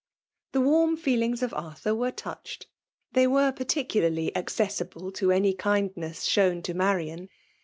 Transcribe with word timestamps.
The 0.53 0.61
warm 0.61 0.97
feelings 0.97 1.43
of 1.43 1.53
Arthur 1.53 1.93
were 1.93 2.09
touched; 2.09 2.65
tliey 3.13 3.27
were 3.31 3.51
particularly 3.51 4.35
accessible 4.35 5.11
to 5.11 5.31
any 5.31 5.53
kind 5.53 5.95
ness 5.95 6.23
shown 6.23 6.63
to 6.63 6.73
Marian. 6.73 7.29